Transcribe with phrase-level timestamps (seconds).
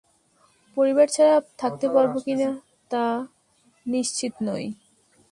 [0.77, 2.49] পরিবার ছাড়া থাকতে পারব কি না
[2.91, 3.03] তা
[3.85, 4.65] নিশ্চিত নই।